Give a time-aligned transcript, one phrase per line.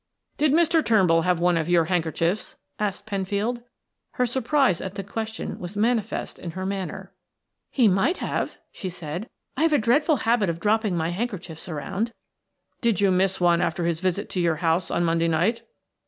[0.39, 0.83] "Did Mr.
[0.83, 3.61] Turnbull have one of your handkerchiefs?" asked Penfield.
[4.13, 7.13] Her surprise at the question was manifest in her manner.
[7.69, 9.29] "He might have," she said.
[9.55, 12.13] "I have a dreadful habit of dropping my handkerchiefs around."
[12.81, 15.61] "Did you miss one after his visit to your house on Monday night?"